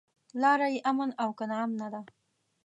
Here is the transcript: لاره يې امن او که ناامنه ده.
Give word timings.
لاره 0.41 0.67
يې 0.73 0.79
امن 0.89 1.09
او 1.21 1.29
که 1.37 1.45
ناامنه 1.49 1.87
ده. 1.93 2.01